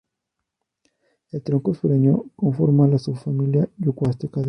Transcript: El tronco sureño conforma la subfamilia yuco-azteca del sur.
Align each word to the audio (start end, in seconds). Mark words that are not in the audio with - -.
El 1.31 1.43
tronco 1.43 1.75
sureño 1.75 2.23
conforma 2.35 2.87
la 2.87 2.97
subfamilia 2.97 3.69
yuco-azteca 3.77 4.29
del 4.29 4.29
sur. 4.31 4.39